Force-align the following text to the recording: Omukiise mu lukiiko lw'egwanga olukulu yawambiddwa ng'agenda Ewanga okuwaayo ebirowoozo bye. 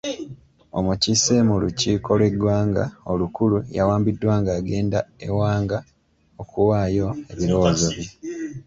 Omukiise 0.77 1.33
mu 1.47 1.55
lukiiko 1.63 2.11
lw'egwanga 2.19 2.83
olukulu 3.11 3.57
yawambiddwa 3.77 4.31
ng'agenda 4.41 4.99
Ewanga 5.27 5.77
okuwaayo 6.41 7.07
ebirowoozo 7.31 7.87
bye. 7.95 8.07